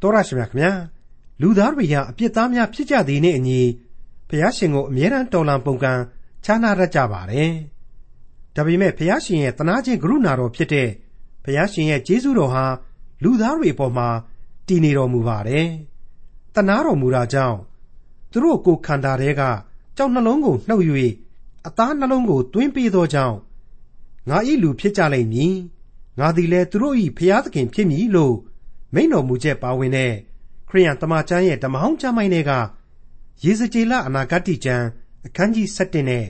[0.00, 0.72] တော်ရရှိမြခင်ဗျာ
[1.40, 3.60] လူသားတွေဟာအပြစ်သားများဖြစ်ကြသည်နှင့်အညီ
[4.28, 6.00] ဘုရားရှင်ကိုအမြဲတမ်းတော်လံပုန်ကန်
[6.44, 7.52] ခြားနာရကြပါတယ်
[8.54, 10.88] ဒါပေမဲ့ဘုရားရှင်ရဲ့တနာခြင်းကရုဏာတော်ဖြစ်တဲ့
[11.44, 12.64] ဘုရားရှင်ရဲ့ကျေးဇူးတော်ဟာ
[13.22, 14.08] လူသားတွေအပေါ်မှာ
[14.66, 15.68] တည်နေတော်မူပါတယ်
[16.54, 17.58] တနာတော်မူတာကြောင့်
[18.30, 19.42] သူတို့ကိုခန္ဓာတွေက
[19.96, 20.84] ကြောက်နှလုံးကိုနှုတ်၍
[21.66, 23.36] အသားနှလုံးကိုတွင်းပေးသောကြောင့်
[24.28, 25.54] ငါဤလူဖြစ်ကြလိမ့်မည်
[26.18, 28.34] ငါသည်လည်းသူတို့၏ဖျားသခင်ဖြစ်မည်လို့
[28.96, 30.12] မိန့်တော်မူချက်ပါဝင်တဲ့
[30.68, 32.52] ခရိယန်တမန်ကျမ်းရဲ့ဓမ္မဟောင်းကျမ်းပိုင်းတွေက
[33.44, 34.86] ရေစကြည်လအနာဂတ်ကျမ်း
[35.26, 36.24] အခန်းကြီး7နဲ့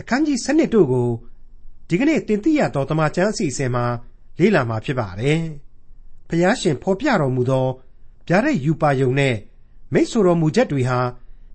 [0.00, 1.08] အခန်းကြီး7တို့ကို
[1.88, 3.84] ဒီကနေ့တင်ပြရတော့တမန်ကျမ်းအစီအစဉ်မှာ
[4.38, 5.40] လေ့လာမှာဖြစ်ပါတယ်။
[6.28, 7.66] ဖျားရှင်ဖော်ပြတော်မူသော
[8.28, 9.34] ဗျာဒိတ်ယူပါယုံနဲ့
[9.92, 10.98] မိတ်ဆွေတော်မူချက်တွေဟာ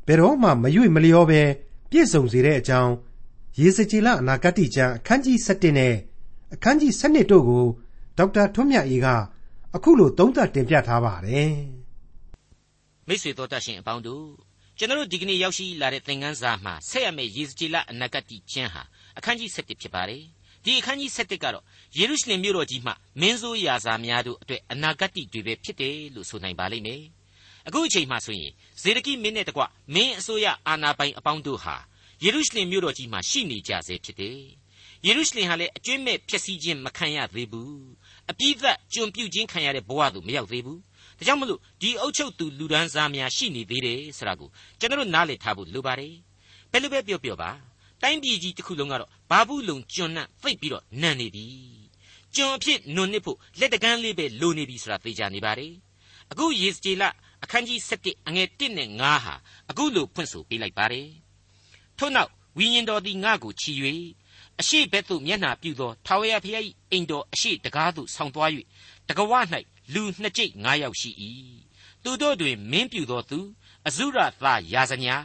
[0.07, 1.41] ဘယ်တော့မှမရွေ့မလျောပဲ
[1.89, 2.93] ပြည့်စုံစေတဲ့အကြောင်း
[3.59, 5.93] ရေစကြည်လအနာဂတ်ကျမ်းအခန်းကြီး7နဲ့
[6.53, 7.65] အခန်းကြီး7တို့ကို
[8.17, 9.07] ဒေါက်တာထွန်းမြတ်အေးက
[9.75, 11.53] အခုလိုသုံးသပ်တင်ပြထားပါတယ်
[13.07, 14.27] မိတ်ဆွေတို့တတ်ရှင်အပေါင်းတို့
[14.77, 18.83] ကျွန်တော်ဒီကနေ့ရောက်ရှိလာတဲ့သင်ခန်းစာမှာဆက်ရမယ့်ယေစကြည်လအနာဂတ်ကျမ်းဟာ
[19.17, 20.23] အခန်းကြီး7ဖြစ်ပါတယ်
[20.63, 21.63] ဒီအခန်းကြီး7ကတော့
[21.97, 27.03] ယေရုရှလင်မြို့တော်ကြီးမှမင်းဆိုးရာဇာများတို့အတွက်အနာဂတ်တွေပဲဖြစ်တယ်လို့ဆိုနိုင်ပါလိမ့်မယ်
[27.67, 31.75] အခုအချိန်မှဆိုရင်ဇေဒကိမင်းနဲ့တကွမင်းအစိုးရအာဏာပိုင်အပေါင်းတို့ဟာ
[32.23, 34.41] ယေရုရှလင်မြို့တော်ကြီးမှာရှိနေကြဆဲဖြစ်တယ်
[35.05, 37.85] ယေရုရှလင်ဟာလည်းအကျွင့်မဲ့ဖြစ်စည်းခြင်းမခံရသေးဘူး
[38.31, 40.79] အပြည့်သက်ကျွန်ပြုတ်ခြင်းခံရတဲ့ဘဝသို့မရောက်သေးဘူး
[41.17, 46.13] ဒါကြောင့်မလို့ဒီအုပ်ချုပ်သူလူဒန်းစားများရှိနေသေးတယ်ဆိုတာကိုကျွန်တော်နားလည်ထားဖို့လိုပါတယ်
[46.71, 47.51] ဘယ်လိုပဲပြောပြောပါ
[48.01, 51.45] တိုင်းပြည်ကြီးတစ်ခုလုံးကတော့ဘာဘူးလုံကျွန်နဲ့သိပ်ပြီးတော့နန်နေပြီ
[52.35, 55.73] ကျွန်အဖြစ်နွန်နစ်ဖို့လက်တကန်းလေးပဲလိုနေပြီဆိုတာသိကြနေပါတယ်
[56.31, 57.03] အခုယေစကျေလ
[57.43, 59.35] အခန်းကြီး7အငယ်1နဲ့9ဟာ
[59.69, 61.09] အခုလိုဖွင့်ဆိုပေးလိုက်ပါတယ်
[61.97, 63.71] ထို့နောက်ဝိညာဉ်တော်သည်ငါ့ကိုချီ၍
[64.61, 68.49] အရှိဘက်သို့မျက်နှာပြုသောထာဝရဘုရား၏အိမ်တော်အရှိတကားသို့ဆောင်းသွား၍
[69.07, 69.31] တကဝ၌
[69.93, 71.11] လူနှစ်ကျိတ်၅ယောက်ရှိ၏
[72.03, 73.39] သူတို့တွင်မင်းပြူသောသူ
[73.87, 75.15] အဇုရသာယာဇညာ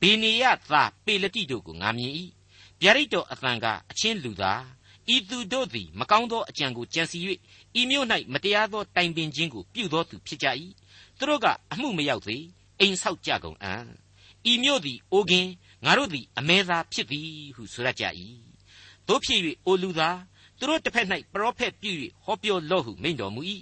[0.00, 2.12] ဘေနေယသာပေလတိတို့ကိုငါမြင်၏
[2.80, 4.62] ဗျာဒိတ်တော်အသံကအချင်းလူသား
[5.14, 7.18] ဤသူတို့သည်မကောင်းသောအကြံကိုကြံစီ၍
[7.80, 10.46] ဤမြို့၌မတရားသောတိုင်ပင်ခြင်းကိုပြုသောသူဖြစ်ကြ၏
[11.18, 12.44] သူတို့ကအမှုမရောက်သေး
[12.80, 13.84] အိမ်ဆောက်ကြကုန်အံ့
[14.50, 15.50] ဤမြို့သည်အိုကင်း
[15.84, 18.04] ငါတို့သည်အမဲသားဖြစ်သည်ဟုဆိုရကြ၏
[19.10, 20.18] တို့ဖြစ်၍အိုလူသား
[20.58, 21.90] သူတို့တစ်ဖက်၌ပရောဖက်ပြု၍
[22.24, 23.40] ဟောပြောလော့ဟုမိန့်တော်မူ၏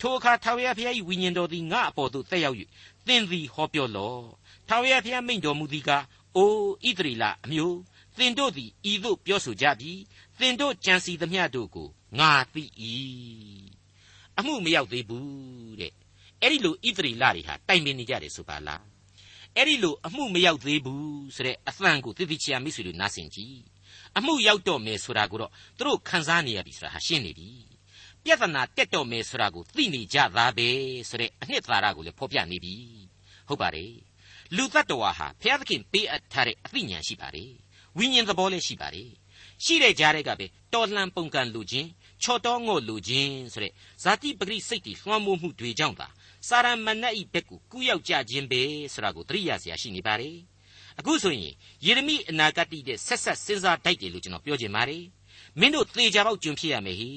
[0.00, 2.56] ထိုအခါထာဝရဘုရား၏ဝိညာဉ်တော်သည်ငါအပေါ်သို့တက်ရောက်၍
[3.06, 4.22] သင်သည်ဟောပြောလော့
[4.68, 6.04] ထာဝရဘုရားမိန့်တော်မူသည်ကား
[6.36, 6.50] အို
[6.86, 7.78] ဣသရေလအမျိုး
[8.18, 9.92] သင်တို့သည်ဤသို့ပြောဆိုကြပြီ
[10.38, 11.88] သင်တို့ကြံစီသမျှတို့ကို
[12.18, 12.62] ငါသိ၏
[14.38, 15.92] အမှုမရောက်သေးဘူးတဲ့
[16.42, 18.82] အဲ့ဒီလိုဣသရေလတွေဟာတိုင်ပင်နေကြတယ်ဆိုပါလား
[19.56, 23.58] အဲ့ဒီလိုအမှုမရောက်သေးဘူးဆိုတဲ့အသံကိုတိတိကျကျမိတ်ဆွေတို့နားဆင်ကြည့်
[24.18, 27.48] အမှုရောက်တော့မယ်ဆိုတာကိုတော့သူတို့ခံစားနေရပြီဆိုတာဟာရှင်းနေပြီ
[28.24, 30.68] ပြဿနာတက်တော့မယ်ဆိုတာကိုသိနေကြသားပဲ
[31.08, 32.74] ဆိုတဲ့အနှစ်သာရကိုလည်းဖော်ပြနေပြီ
[33.48, 33.92] ဟုတ်ပါတယ်
[34.56, 37.52] လူတ attva ဟာဘုရားသခင်ပေးအပ်ထားတဲ့အသိဉာဏ်ရှိပါတယ်
[37.96, 39.10] ဝိညာဉ်သဘောလည်းရှိပါတယ်
[39.64, 41.88] ရှိတဲ့ကြားတဲ့ကပဲတော်လှန်ပုန်ကန်လူချင်း
[42.22, 43.72] ချော်တော်ငို့လူချင်းဆိုတဲ့
[44.02, 46.08] ဇာတိပဂရိစိတ်တွေလွှမ်းမိုးမှုတွေကြောင့်သာ
[46.48, 48.62] စာရမဏတ်ဤဘက်ကိုကူးရောက်ကြခြင်းပဲ
[48.92, 50.36] ဆိုတာကိုသတိရစရာရှိနေပါတယ်
[51.00, 55.04] အခုဆိုရင်ယေရမိအနာဂတ်တဲ့ဆက်ဆက်စဉ်းစားတိုက်တယ်လို့ကျွန်တော်ပြောချင်ပါတယ်
[55.60, 57.10] မင်းတို့သေချာပေါက်ကျွန်ဖြစ်ရမယ်ဟိ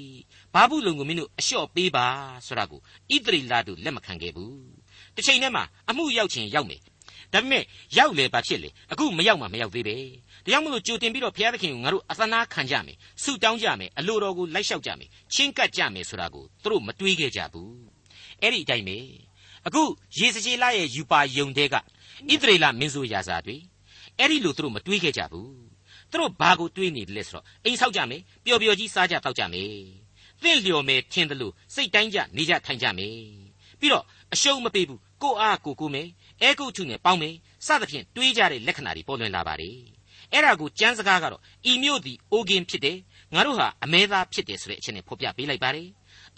[0.54, 2.08] ဘာဘူးလုံကိုမင်းတို့အလျှော့ပေးပါ
[2.46, 2.80] ဆိုတာကို
[3.14, 4.58] ဣသရေလတို့လက်မခံခဲ့ဘူး
[5.16, 6.82] တစ်ချိန်တည်းမှာအမှုရောက်ချင်းရောက်မယ်
[7.34, 7.64] ဒါပေမဲ့
[7.98, 9.96] ရောက်လေပါဖြစ်လေအခုမရောက်မှမရောက်သေးပဲ
[10.46, 17.76] ဒါကြောင့်မလို့ကြိုတင်ပြီးတော့ဘုရားသခင်ကိုငါတို့အသနာခံကြမယ်ဆုတောင်းကြမယ်အလိုတော်ကိုလိုက်လျှောက်ကြမယ်ချင်းကပ်ကြမယ်ဆိုတာကိုသူတို့မတွေးခဲ့ကြဘူး
[18.42, 18.98] အဲ့ဒီအတိုင်းပဲ
[19.68, 19.84] အခု
[20.18, 21.80] ယေစကျေလရဲ့ယူပါယုံတဲ့ကဣ
[22.42, 23.58] သရေလမင်းဆိုရာဇာတွေ
[24.20, 25.52] အဲ့ဒီလိုသူတို့မတွေးခဲ့ကြဘူး
[26.12, 29.72] သူတို့ဘာကိုတွေးနေတယ်လဲဆိုတော့အိမ်ဆောက်ကြမယ်ပျော်ပျော်ကြီးစားကြတောက်ကြမယ်
[30.42, 33.18] သင့်လျော်မယ်ထင်တယ်လို့စိတ်တိုင်းကြနေကြထိုင်ကြမယ်
[33.80, 36.08] ပြီးတော့အရှုံးမပေးဘူးကိုအားကိုကိုမယ်
[36.42, 37.36] အဲကုတ်ထုနဲ့ပေါင်းမယ်
[37.66, 39.78] စသဖြင့်တွေးကြတဲ့လက္ခဏာတွေပေါ်လွင်လာပါတယ်
[40.32, 41.42] အဲ့ဒါကိုကျမ်းစကားကတော့
[41.72, 42.98] ဤမျိုးသည်အိုကင်ဖြစ်တယ်
[43.34, 45.88] ငါတို့ဟာအမဲသားဖြစ်တယ်ဆိုတဲ့အချက်နဲ့ဖော်ပြပေးလိုက်ပါတယ်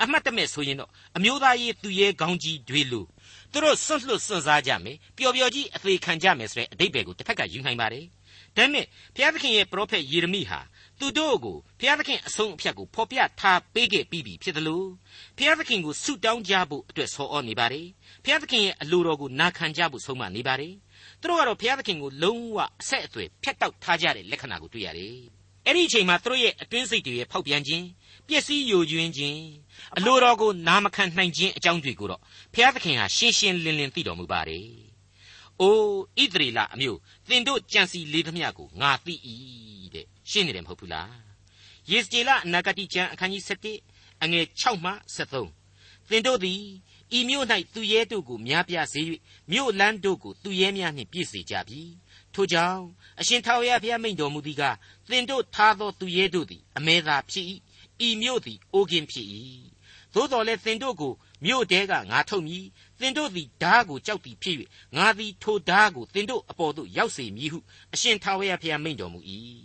[0.02, 3.08] အမှတ်တမဲ့ဆိုရင်တော့အမျိုးသားရေးသူရဲကောင်းကြီးတွေလို့
[3.56, 8.06] သူတို့စွန့်လွတ်စွန့်စားကြမယ်ပျော်ပျော်ကြီးအသေးခံကြမယ်ဆိုတဲ့အတိတ်ဘယ်ကိုတစ်ဖက်ကယူနိုင်ပါတယ်
[8.58, 8.86] ဒါပေမဲ့
[9.16, 10.60] ဘုရားသခင်ရဲ့ပရောဖက်ယေရမိဟာ
[11.00, 14.88] သူတို့ကိုဘုရားသခင်အဆုံးအဖြတ်ကိုဖော်ပြထားပေးခဲ့ပြီးပြီဖြစ်တယ်လို့
[15.38, 17.88] ဘုရားသခင်ကိုဆုတောင်းကြဖို့အတွက်ဆော်ဩနေပါတယ်
[18.24, 20.74] ဘုရားသခင်ရဲ့အလိုတော်ကိုနာခံကြဖို့ဆုံးမနေပါတယ်
[21.22, 25.18] သူတို့ကတော့ဘုရားသခင်ကိုလုံးဝအဆက်အသွယ်ဖြတ်တောက်ထားကြတဲ့လက္ခဏာကိုတွေ့ရတယ်
[25.66, 27.86] အဲ့ဒီအချိန်မှာသူတို့ရဲ့အတွင်းစိတ်တွေရဲ့ဖောက်ပြန်ခြင်း
[28.28, 29.40] ပျက်စီးယိုယွင်းခြင်း
[29.98, 32.22] အလိုတော်ကိုနာမခံနိုင်ခြင်းအကြောင်းတွေကိုတော့
[32.54, 34.68] ဘုရားသခင်ဟာရှင်းရှင်းလင်းလင်းသိတော်မူပါတယ်။
[35.62, 35.84] အိုး
[36.22, 39.16] ဣသရေလအမျိုးသင်တို့ကြံစီလေးသမျှကိုငါသိ၏
[39.94, 41.10] တဲ့ရှင်းနေတယ်မဟုတ်ဘူးလား။
[41.92, 43.44] ယေစကျေလအနာဂတိကျမ်းအခန်းကြီး
[43.84, 46.62] 7အငယ်6မှ73သင်တို့သည်
[47.18, 49.02] ဤမြို့၌သူရဲတို့ကိုများပြားစေ၍
[49.52, 51.82] မြို့လန်းတို့ကိုသူရဲများနှင့်ပြည့်စေကြပြီ
[52.36, 52.84] ထို့ကြောင့်
[53.20, 54.64] အရှင်ထာဝရဘုရားမိန့်တော်မူသည်က
[55.10, 57.46] သင်တို့ထားသောသူရဲတို့သည်အမဲသာဖြစ်၏
[58.08, 59.28] ဤမြို့သည်အိုးကင်းဖြစ်၏
[60.14, 61.14] သို့တော်လည်းသင်တို့ကို
[61.46, 62.66] မြို့တဲကငါထုတ်မည်
[63.00, 64.56] သင်တို့သည်ဓာကိုကြောက်သည်ဖြစ်၍
[64.96, 67.60] ငါသည်ထိုဓာကိုသင်တို့အပေါ်သို့ရောက်စေမည်ဟု
[67.94, 69.20] အရှင်ထာဝရဘုရားမိန့်တော်မူ၏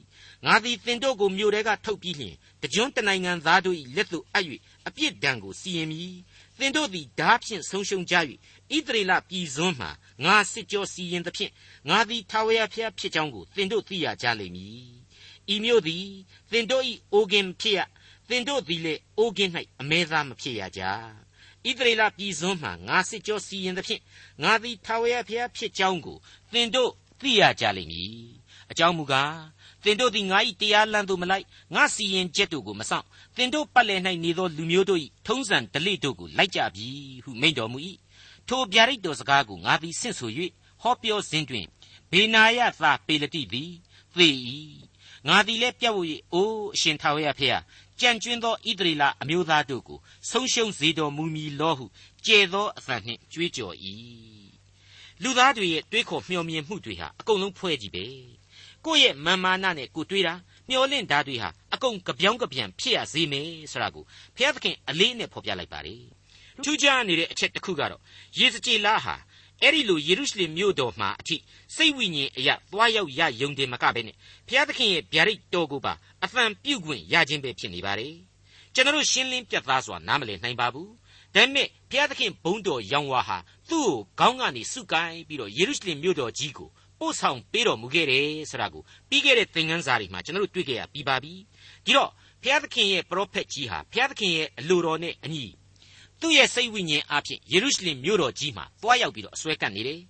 [0.46, 4.44] ငါသည်သင်တို့ကိုမြို့တဲကထုတ်ပြီးလျှင်တကြွတနိုင်ငံသားတို့၏လက်သို့အပ်၍
[4.86, 6.14] အပြစ်ဒဏ်ကိုစီရင်မည်
[6.60, 8.14] သင်တို့သည်ဓာဖြင့်ဆုံးရှုံးကြ၍
[8.76, 9.88] ဣသရေလပြည်စွန်းမှ
[10.24, 11.52] ငါစစ်ကြောစီရင်သဖြင့်
[11.88, 14.88] ငါသည်ထာဝရဘုရားဖြစ်ကြောင်းကိုသင်တို့သိရကြလိမ့်မည်
[15.54, 16.06] ဤမြို့သည်
[16.50, 17.80] သင်တို့၏အိုကင်ဖြစ်ရ
[18.28, 20.82] သင်တို့သည်လည်းအိုကင်း၌အမဲသားမဖြစ်ရကြ
[21.68, 24.02] ဣသရေလပြည်စွန်းမှငါစစ်ကြောစီရင်သဖြင့်
[24.42, 26.18] ငါသည်ထာဝရဘုရားဖြစ်ကြောင်းကို
[26.52, 26.90] သင်တို့
[27.20, 28.14] သိရကြလိမ့်မည်
[28.70, 29.34] အကြောင်းမူကား
[29.84, 31.44] သင်တို့သည်ငါ၏တရားလမ်းသို့မလိုက်
[31.74, 33.04] ငါစီရင်ချက်တို့ကိုမဆောင်
[33.36, 36.88] သင်တို့ပတ်လည်၌နေသောလူမျိုးတို့၏ထုံးစံဓလေ့တို့ကိုလိုက်ကြပြီ
[37.24, 37.78] ဟုမိန့်တော်မူ၏
[38.48, 40.30] ထိုဗျာဒိတ်တော်စကားကိုငါသည်ဆင့်ဆို၍
[40.82, 41.66] ဟောပြောစဉ်တွင်
[42.10, 43.70] ဘေနာယသာပေလတိသည်
[44.14, 44.28] သေ၏
[45.28, 45.98] ငါသည်လည်းပြတ်ဝ၍
[46.32, 47.58] အိုးအရှင်ထာဝရဖေဟာ
[48.00, 49.98] ကြံ့ကျွင်းသောဣသရေလအမျိုးသားတို့ကို
[50.30, 51.86] ဆုံးရှုံးစေတော်မူမည်လောဟု
[52.26, 53.74] ကြဲသောအသံနှင့်ကြွေးကြော်၏
[55.22, 58.04] လူသားတွေရဲ့တွေးခေါ်မျှော်မြင်မှုတွေဟာအကုန်လုံးဖွဲ့ကြည့်ပဲ
[58.86, 60.34] ကိုယ့်ရဲ့မာမာနနဲ့ကိုတွေးတာ
[60.68, 64.04] မျောလင့်ဓာတ်တွေဟာအကုန်ကြပြောင်းကြပြန်ဖြစ်ရစေမယ်ဆိုတာကို
[64.36, 66.02] ဘုရားသခင်အလေးနဲ့ဖော်ပြလိုက်ပါတယ်
[66.64, 68.00] ထူးခြားနေတဲ့အချက်တစ်ခုကတော့
[68.38, 69.14] ယေစကြည်လာဟာ
[69.62, 71.36] အဲ့ဒီလိုယေရုရှလင်မြို့တော်မှာအထိ
[71.76, 74.16] စိတ်ဝိညာဉ်အရာသွားရောက်ရယုံတယ်မကပဲနဲ့
[74.46, 75.92] ဘုရားသခင်ရဲ့ဗျာဒိတ်တော်ကိုပါ
[76.24, 78.14] အသံပြုတ်ခွင့်ရခြင်းပဲဖြစ်နေပါတယ်
[78.74, 80.90] ကျွန်တော်ရှင်းလင်းပြတ်သားစွာနားမလည်နိုင်ပါဘူး
[81.34, 83.38] ဒါပေမဲ့ဘုရားသခင်ဘုန်းတော်ရောင်ဝါဟာ
[83.70, 86.68] သူ့ကိုခေါင်းကနေစုကိုင်းပြီးတော့ယေရုရှလင်မြို့တော်ကြီးကို
[87.00, 91.32] ပို့ဆောင်ပေးတော်မူခဲ့တယ်ဆိုတာကိုပြီးခဲ့တဲ့သင်ခန်းစာတွေမှာကျွန်တော်တို့တွေ့ခဲ့ရပြီးပါပြီ
[91.84, 92.10] ဒီတော့
[92.42, 95.44] ဘုရားသခင်ရဲ့ပရောဖက်ကြီးဟာဘုရားသခင်ရဲ့အလိုတော်နဲ့အညီ
[96.20, 100.00] သူ့ရဲ့စိတ်ဝိညာဉ်အဖြစ်ယေရုရှလင်မြို့တော်ကြီးမှာတွားရောက်ပြီးတော့အစွဲကပ်နေတယ်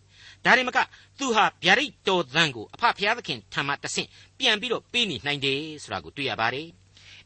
[0.44, 0.78] ဒါရင်မက
[1.18, 4.08] သူဟာဗျာဒိတ်တော်သံကိုအဖဘုရားသခင်ထံမှတဆင့်
[4.38, 6.68] ပြန်ပြီးတော့ပေးနေနိုင်တယ်ဆိုတာကိုတွေ့ရပါတယ်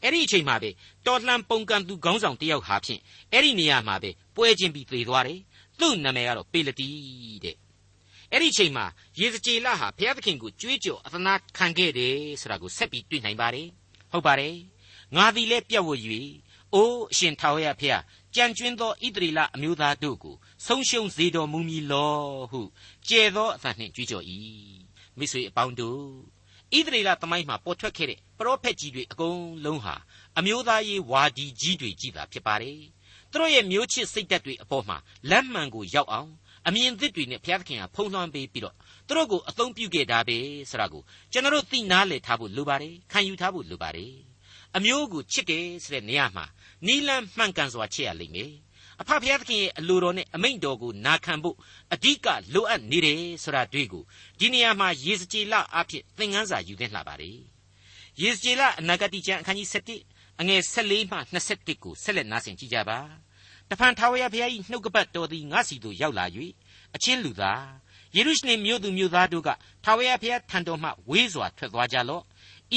[0.03, 0.71] အဲ့ဒီအချိန်မှာပဲ
[1.07, 3.01] တော်လှန်ပုန်ကန်သူခေါင်းဆောင်တယောက်ဟာဖြင့်
[3.33, 5.41] အဲ့ဒီနေရာမှာပဲပွဲချင်းပြီးသေသွားတယ်
[5.81, 6.89] သူ့နာမည်ကတော့ပေလတီ
[7.45, 7.57] တဲ့
[8.33, 8.87] အဲ့ဒီအချိန်မှာ
[9.19, 13.69] ယေဇကျေလဟာဘုရားသခင်ကိုကြွေးကြော်အသနာခံခဲ့တယ်ဆိုတာကိုဆက်ပြီးတွေ့နိုင်ပါတယ်
[14.13, 14.57] ဟုတ်ပါတယ်
[15.17, 15.91] ငါသည်လည်းပြတ်ဝ၍
[16.75, 18.03] အိုးအရှင်ထာဝရဘုရား
[18.35, 20.37] ကြံကျွင်းသောဣသရေလအမျိုးသားတို့ကို
[20.67, 22.17] ဆုံးရှုံးစေတော်မူမည်လော
[22.51, 22.61] ဟု
[23.09, 24.25] ကျဲသောအသံနှင့်ကြွေးကြော်၏
[25.19, 26.03] မိတ်ဆွေအပေါင်းတို့
[26.77, 29.95] ဣသရေလသမိုင်းမှာပေါ်ထွက်ခဲ့တဲ့ပရောဖက်ကြီးတွေအကုန်လုံးဟာ
[30.39, 32.81] အမျိုးသားရေးဝါဒီကြီးတွေကြီးတာဖြစ်ပါတယ်
[33.31, 34.97] သူတို့ရဲ့မျိုးချစ်စိတ်ဓာတ်တွေအပေါ်မှာ
[35.31, 36.31] လက်မှန်ကိုရောက်အောင်
[36.67, 38.75] အမြင်သစ်တွေနဲ့ဘုရားသခင်ကဖုံးလွှမ်းပေးပြီးတော့
[39.07, 40.39] သူတို့ကိုအသုံးပြုခဲ့တာပဲ
[40.71, 41.03] ဆိုတာကို
[41.33, 44.13] ကျွန်တော်တို့သိနာလည်ထားဖို့လိုပါတယ်ခံယူထားဖို့လိုပါတယ်
[44.77, 46.45] အမျိုးကိုချစ်တယ်ဆိုတဲ့နေရာမှာ
[46.87, 48.53] နီလန်းမှန်ကန်စွာချစ်ရလိမ့်မယ်
[49.01, 51.57] အဖဖျားသခင်ရဲ့အလိုတော်နဲ့အမိန့်တော်ကိုနာခံဖို့
[51.95, 54.03] အဓိကလိုအပ်နေတယ်ဆိုတာတွေ့ကို
[54.39, 57.39] ဒီနေရာမှာယေစကြည်လအဖြစ်သင်ခန်းစာယူသင့်လှပါတယ်
[58.23, 62.99] ယေစကြည်လအနာဂတိကျမ်းအခန်းကြီး7အငယ်14မှ21ကိုဆက်လက်နားဆင်ကြကြပါ
[63.71, 66.25] တဖန်ထာဝရဘုရား၏နှုတ်ကပတ်တော်သည်ငါစီသို့ရောက်လာ၍
[66.95, 67.65] အချင်းလူသား
[68.17, 69.49] ယေရုရှလင်မြို့သူမြို့သားတို့က
[69.85, 72.25] ထာဝရဘုရားထံတော်မှဝေးစွာထွက်သွားကြလော့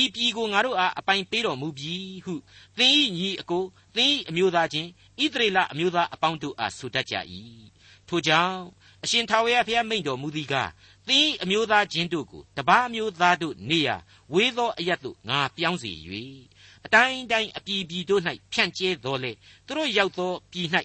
[0.01, 1.95] ဤပြည်ကိုငါတို့အားအပိုင်ပေးတော်မူပြီ
[2.25, 2.33] ဟု
[2.77, 3.63] သင်၏ညီအကို
[3.95, 4.89] သင်၏အမျိုးသားချင်း
[5.23, 7.15] ဣသရေလအမျိုးသားအပေါင်းတို့အားဆိုတတ်ကြ၏
[8.07, 8.57] ထိုကြောင့်
[9.03, 10.71] အရှင်ထာဝရဘုရားမိန့်တော်မူသည်ကား
[11.07, 13.95] သင်၏အမျိုးသားချင်းတို့ကိုတပားအမျိုးသားတို့နေရာ
[14.33, 15.91] ဝေးသောအရတ်သို့ငါပြောင်းစေ၍
[16.87, 18.21] အတိုင်းတိုင်းအပြည်ပြည်တို့၌
[18.53, 19.31] ဖြန့်ကျဲတော်လေ
[19.67, 20.67] သူတို့ရောက်သောပြည်၌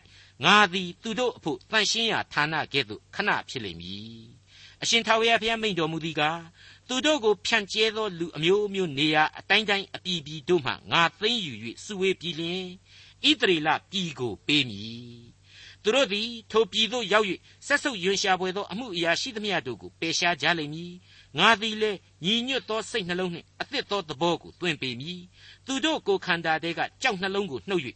[0.44, 4.23] ငါသည်သူတို့အဖို့တန်ရှင်းရာဌာနကဲ့သို့ခဏဖြစ်လိမ့်မည်
[4.82, 6.40] အရှင်ထာဝရဘုရားမိန့်တော်မူသည်ကား
[6.88, 11.52] သူတို့ကိုဖြန့်ကျဲသောလူအမျိုးမျိုးနေရာအတိုင်းတိုင်းအပြည်ပြည်တို့မှငါသိမ်းယူ၍
[11.85, 12.64] စုဝေးပြီးလျင်
[13.28, 15.32] ဣသရေလပြည်ကိုပေးမည်
[15.82, 17.26] သူတို့သည်ထိုပြည်သို့ရောက်၍
[17.66, 20.92] ဆက်ဆုပ်ယွန်ရှာပွေသောအမှုအရာရှိသမျှတို့ကိုပယ်ရှားကြလိမ့်မည်
[21.38, 25.22] ငါသည်လည်းညီညွတ်သောစိတ်နှလုံးနှင့်အသစ်သောသဘောကိုတွင်ပေမည်
[25.66, 27.82] သူတို့ကိုခန္ဓာတဲကကြောက်နှလုံးကိုနှုတ်၍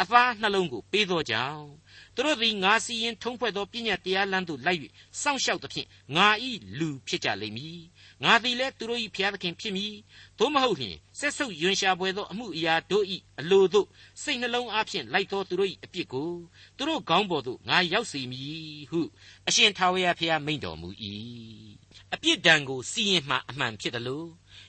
[0.00, 1.66] အသားနှလုံးကိုပေးသောကြောင့်
[2.14, 4.80] သူတို့သည်ငါစီရင်ထုံးဖွဲ့သောပညာတရားလမ်းသို့လိုက်၍
[5.20, 7.80] စောင့်ရှောက်သဖြင့်ငါဤလူဖြစ်ကြလိမ့်မည်
[8.24, 9.92] ငါသည်လည်းသူတို့၏ဘုရားသခင်ဖြစ်မည်
[10.38, 13.04] သို့မဟုတ်လျှင်ဆက်ဆုပ်ယွန်ရှာပွေသောအမှုအရာတို့၏
[13.40, 13.86] အလိုတို့
[14.22, 16.30] စိတ်နှလုံးအဖျင်လိုက်သောသူတို့၏အပြစ်ကို
[16.76, 19.00] သူတို့ခေါင်းပေါ်သို့ငါရောက်စေမည်ဟု
[19.48, 20.88] အရှင်ထာဝရဘုရားမိန့်တော်မူ၏
[22.14, 24.28] အပြစ်ဒဏ်ကိုစီရင်မှအမှန်ဖြစ်တယ်လို့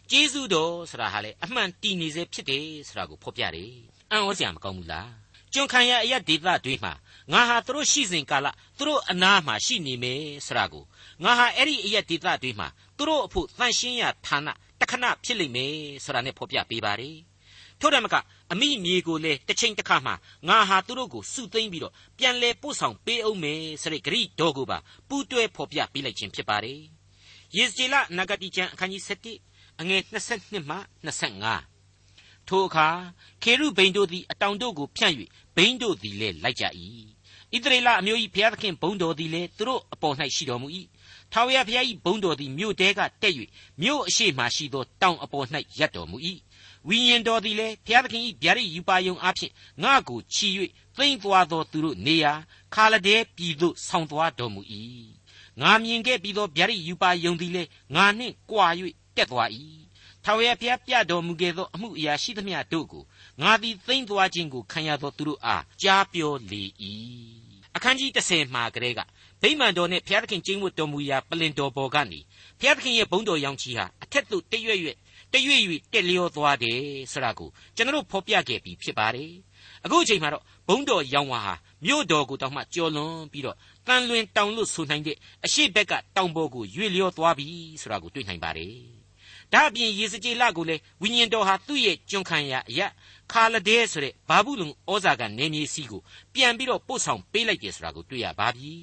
[0.09, 3.73] ကျေးဇူးတော်ဆိုတာဟာလေအမှန်တည်နေစေဖြစ်တယ်ဆိုတာကိုဖော်ပြတယ်
[4.11, 5.09] အံ့ဩစရာမကောင်းဘူးလား
[5.53, 6.93] ကျွန်ခံရအရက်ဒေသတွေမှာ
[7.31, 10.83] ငါဟာသူတို့ရှိစဉ်ကာလသူတို့အနားမှာရှိနေမယ်ဆိုတာကို
[11.23, 12.67] ငါဟာအဲ့ဒီအရက်ဒေသတွေမှာ
[12.97, 14.47] သူတို့အဖို့တန်ရှင်းရဌာန
[14.79, 17.17] တခဏဖြစ်လိမ့်မယ်ဆိုတာနဲ့ဖော်ပြပေးပါတယ်
[17.79, 18.15] ထို့တယ်မက
[18.51, 20.13] အမိမြေကိုလည်းတစ်ချိန်တစ်ခါမှ
[20.47, 24.77] ငါဟာသူတို့ကိုစုသိမ့်ပြီးတော့ပြန်လဲပို့ဆောင်ပေးအောင်မယ်ဆိုတဲ့ဂရိတော်ကိုပါ
[25.09, 26.79] ပူးတွဲဖော်ပြပေးလိုက်ခြင်းဖြစ်ပါတယ်
[27.57, 29.03] ယေဇကျေလနဂတိကျမ်းအခန်းကြီး
[29.41, 30.77] 7အငယ်22မှ
[31.61, 32.87] 25ထိုအခါ
[33.43, 35.13] ခေရုဘိန်တို့သည်အတောင်တို့ကိုဖြန့်၍
[35.55, 36.65] ဘိန်တို့သည်လည်းလိုက်ကြ၏
[37.53, 40.67] ဣသရေလအမျိုး၏ဘုရားသခင်ဘုန်းတော်သည်လည်းသူတို့အပေါ်၌ရှိတော်မူ၏
[41.31, 43.33] ထာဝရဘုရား၏ဘုန်းတော်သည်မြို့တဲကတက်၍
[43.81, 45.45] မြို့အရှိမှရှိသောတောင်အပေါ်၌
[45.79, 46.17] ရပ်တော်မူ၏
[46.87, 50.47] ဝိညာဉ်တော်သည်လည်းဘုရားသခင်၏ဗျာဒိတ်ယူပါယုံအားဖြင့်ငါ့ကိုချီ၍
[50.97, 52.33] သိမ့်သွားသောသူတို့နေရာ
[52.73, 54.61] ခါလဒဲပြည်သို့ဆောင်းသွားတော်မူ၏
[55.61, 58.67] ငါမြင်ခဲ့ပြီးသောဗျာဒိတ်ယူပါယုံသည်လည်းငါနှင့်ကြွာ၍
[59.15, 59.49] တက်သွား၏
[60.23, 63.03] ထာဝရဘုရားပြတော်မူခဲ့သောအမှုအရာရှိသမျှတို့ကို
[63.41, 66.63] ငါသည်သိမ့်သွားခြင်းကိုခံရသောသူတို့အားကြားပြောလေ၏
[67.75, 69.01] အခန်းကြီး30မှာကလေးက
[69.41, 72.19] ဗိမာန်တော်နဲ့ဘုရားသခင်ကျင်းဝတ်တော်မူရာပလင်တော်ပေါ်ကနေ
[72.59, 74.95] ဘုရားသခင်ရဲ့ဘုန်းတော်ရောင်ချီဟာအထက်သို့တရွဲ့ရွဲ့
[75.33, 76.79] တရွေ့ရွေ့တက်လျောသွားတယ်
[77.11, 79.31] ဆိုတာကိုကျွန်တော်ဖော်ပြခဲ့ပြီးဖြစ်ပါတယ်
[79.85, 81.53] အခုအချိန်မှာတော့ဘုံတော်ရောင်ဝါဟာ
[81.85, 87.47] မြို့တော်ကိုတောင်မှကျော်လွန်ပြီးတော့တန်လွင်တောင်လို့ဆိုနိုင်တဲ့အရှိဘက်ကတောင်ပေါ်ကိုရွေ့လျောသွားပြီ
[87.81, 88.75] ဆိုတာကိုတွေ့နိုင်ပါတယ်
[89.53, 92.87] ဒါအပြင်ယေစကြည်လကိုလည်းဝိညာဉ်တော်ဟာသူ့ရဲ့ကျွန်ခံရာအရာ
[93.31, 96.01] ခါလဒဲဆိုတဲ့ဘာဘူးလုံဩဇာကနေမြေစီကို
[96.33, 98.73] ပြန်ပြီးတော့ပို့ဆောင်ပေးလိုက်တယ်ဆိုတာကိုတွေ့ရပါပြီ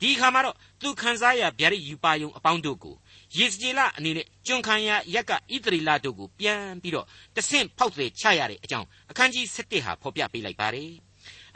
[0.00, 2.94] ဒီအခါမှာတော့သူခံစားရဗျာဒိတ်ယူပါယုံအပေါင်းတို့ကို
[3.36, 7.06] ယေစကျေလအနေနဲ့ကျွန်ခံရရက်ကဣသရေလတို့ကိုပြန်ပြီးတော့
[7.36, 10.90] တဆင့်ဖောက်သည်ချရတဲ့အကြောင်းအခန်းကြီး7ဟာဖော်ပြပေးလိုက်ပါတယ်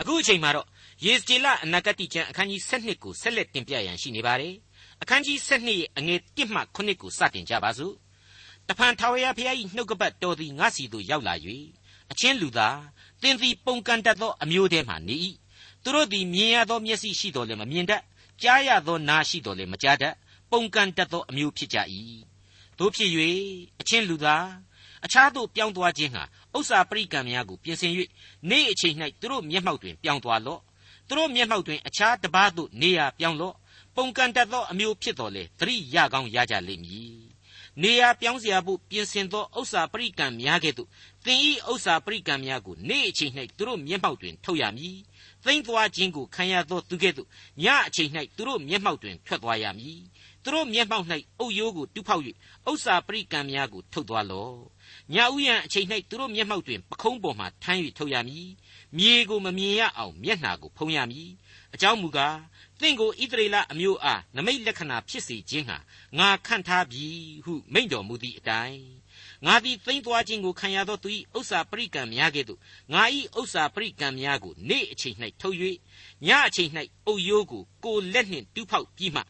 [0.00, 0.66] အခုအချိန်မှာတော့
[1.04, 4.54] ယေစကျေလအနာဂတိကျမ်းအခန်းကြီး7ကိုဆက်လက်တင်ပြရန်ရှိနေပါတယ်
[5.02, 7.94] အခန်းကြီး7ရဲ့အငယ်1မှ9ကိုစတင်ကြပါစို့
[8.68, 11.34] တဖန်ထာဝရဘုရား၏နှုတ်ကပတ်တော်သည်ငါစီသို့ရောက်လာ၍
[12.12, 12.78] အချင်းလူသား
[13.22, 15.16] သင်သည်ပုန်ကန်တတ်သောအမျိုးထဲမှနေ၏
[15.82, 18.02] သူတို့သည်မြင်ရသောမျက်စိရှိတော်လည်းမမြင်တတ်
[18.42, 20.14] ကြားရသောနားရှိတော်လည်းမကြားတတ်
[20.51, 21.77] ပုန်ကန်တတ်သောအမျိုးဖြစ်ကြ၏
[22.79, 23.11] တို့ဖြစ်၍
[23.81, 24.47] အချင်းလူသား
[25.05, 26.23] အခြားသို့ပြောင်းသွားခြင်းဟာ
[26.57, 27.91] ဥစ္စာပရိကံများကိုပြင်ဆင်၍
[28.49, 30.61] နေ့အချိန်၌သူတို့မျက်မှောက်တွင်ပြောင်းသွားလော့
[31.07, 33.55] သူတို့မျက်မှောက်တွင်အခြားတစ်ပါးသို့နေရာပြောင်းလော့
[33.95, 37.27] ပုန်ကန်တတ်သောအမျိုးဖြစ်တော်လေသတိရကောင်းရကြလိမ့်မည်
[37.83, 40.89] နေရာပြောင်းเสียဖို့ပြင်ဆင်သောဥစ္စာပရိကံများကဲ့သို့
[41.25, 44.97] သင်ဤဥစ္စာပရိကံများကိုနေ့အချိန်၌သူတို့မျက်မှောက်တွင်ထုတ်ရမည်
[45.43, 47.27] သိမ့်သွားခြင်းကိုခံရသောသူကဲ့သို့
[47.63, 49.99] ညအချိန်၌သူတို့မျက်မှောက်တွင်ထွက်သွားရမည်
[50.44, 51.06] သူတို့မျက်မှောက်၌
[51.38, 52.22] အုတ်ရိုးကိုတူးဖောက်၍
[52.70, 54.56] ဥစ္စာပရိကံများကိုထုတ်သွားလော့
[55.14, 58.48] ညဥ်ရန်အချိန်၌သူတို့မျက်မှောက်တွင်ပခုံးပေါ်မှထမ်း၍ထုတ်ရမည်
[58.98, 61.30] မြေကိုမမြင်ရအောင်မျက်နှာကိုဖုံးရမည်
[61.74, 62.38] အကြောင်းမူကား
[62.80, 65.76] သင်ကိုဣသရေလအမျိုးအားနမိတ်လက္ခဏာဖြစ်စေခြင်းဟာ
[66.18, 67.06] ငါခန့်ထားပြီ
[67.44, 68.82] ဟုမိန့်တော်မူသည့်အတိုင်း
[69.46, 71.08] ငါသည်သိမ့်သွားခြင်းကိုခံရသောသူ၏
[71.38, 72.60] ဥစ္စာပရိကံများကဲ့သို့
[72.92, 73.02] ငါ၏
[73.38, 75.56] ဥစ္စာပရိကံများကိုနေ့အချိန်၌ထုတ်၍
[76.26, 76.70] ညအချိန်၌
[77.06, 79.22] အုတ်ရိုးကိုကိုလက်နှင့်တူးဖောက်ပြီးမှ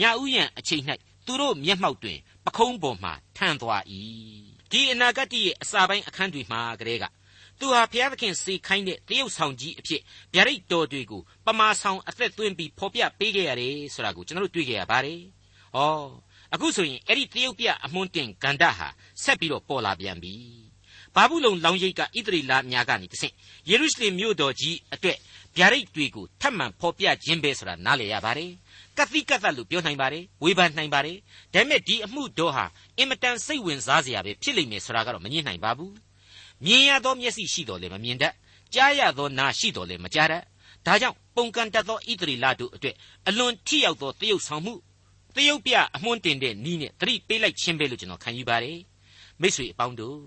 [0.00, 0.82] ညဥ်ရန်အချိန်၌
[1.26, 3.82] သူတို့မျက်မှောက်တွင်ပခုံးပေါ်မှထမ်းသွား၏
[4.70, 7.04] ဒီအနာဂတ်ရဲ့အစာပိုင်းအခန်းတွေမှာကလေးက
[7.60, 10.00] သူဟာဘုရားသခင်စေခိုင်းတဲ့တရုတ်ဆောင်ကြီးအဖြစ်
[10.34, 15.20] ဗျာဒိတ်တော်တွေကိုပမာဆောင်အသက်သွင်းပြီးဖော်ပြပေးခဲ့ရတယ်ဆိုတာကိုကျွန်တော်တို့တွေ့ခဲ့ရပါတယ်။
[15.76, 15.78] ဩ
[16.54, 18.88] အခုဆိုရင်အဲ့ဒီတရုတ်ပြအမွှန်းတင်ဂန္ဓဟာ
[19.22, 20.34] ဆက်ပြီးတော့ပေါ်လာပြန်ပြီ။
[21.14, 23.34] ဘာဘူးလုံလောင်ရိပ်ကဣသရေလများကနေတဆင့်
[23.68, 25.18] ယေရုရှလင်မြို့တော်ကြီးအတွက်
[25.56, 28.50] ဗျာဒိတ်တွေကိုထပ်မံဖော်ပြခြင်းပဲဆိုတာနားလည်ရပါတယ်။
[28.98, 31.16] ကတိကတ်လို့ပြောနိုင်ပါတယ်ဝေဖန်နိုင်ပါတယ်
[31.54, 32.64] ဒါပေမဲ့ဒီအမှုတော်ဟာ
[32.98, 35.94] အင်မတန်စိတ်ဝင်စားစရာပဲဖြစ်လိမ့်မယ်ဆိုတာကတော့မငြင်းနိုင်ပါဘူး
[36.64, 38.32] မြင်ရသောမျက်စိရှိတော်လည်းမမြင်တတ်
[38.74, 40.42] ကြားရသောနားရှိတော်လည်းမကြားတတ်
[40.86, 42.96] ဒါကြောင့်ပုံကန်တတ်သောဣသရေလတို့အတွက်
[43.28, 44.74] အလွန်ထိရောက်သောတရုပ်ဆောင်မှု
[45.36, 48.78] တရုပ်ပြအမွှန်းတင်တဲ့နီးနဲ့သတိပေးလိုက်ခြင်းပဲလို့ကျွန်တော်ခံယူပါတယ်
[49.40, 50.18] မိတ်ဆွေအပေါင်းတို့